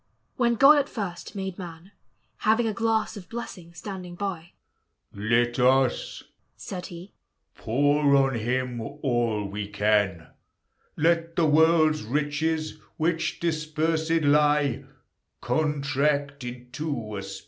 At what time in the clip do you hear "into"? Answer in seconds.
16.45-17.15